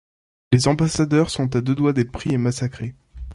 Les 0.51 0.67
ambassadeurs 0.67 1.29
sont 1.29 1.55
à 1.55 1.61
deux 1.61 1.75
doigts 1.75 1.93
d'être 1.93 2.11
pris 2.11 2.31
et 2.31 2.39
massacrés. 2.39 2.95